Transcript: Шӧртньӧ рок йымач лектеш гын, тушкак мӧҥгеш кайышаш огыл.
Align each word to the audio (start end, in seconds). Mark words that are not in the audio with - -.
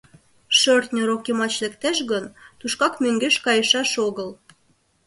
Шӧртньӧ 0.59 1.01
рок 1.09 1.23
йымач 1.27 1.53
лектеш 1.63 1.97
гын, 2.11 2.25
тушкак 2.59 2.93
мӧҥгеш 3.03 3.35
кайышаш 3.45 3.91
огыл. 4.07 4.29